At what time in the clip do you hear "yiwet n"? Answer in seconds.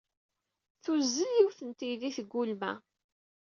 1.37-1.69